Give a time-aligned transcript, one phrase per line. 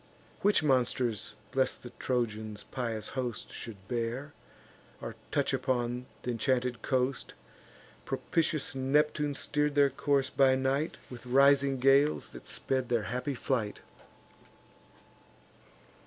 [0.41, 4.33] Which monsters lest the Trojans' pious host Should bear,
[4.99, 7.35] or touch upon th' inchanted coast,
[8.03, 13.81] Propitious Neptune steer'd their course by night With rising gales that sped their happy flight.